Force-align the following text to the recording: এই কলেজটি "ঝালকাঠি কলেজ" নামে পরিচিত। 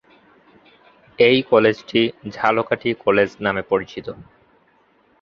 এই 1.19 1.37
কলেজটি 1.51 2.01
"ঝালকাঠি 2.31 2.89
কলেজ" 3.05 3.29
নামে 3.41 3.63
পরিচিত। 3.71 4.07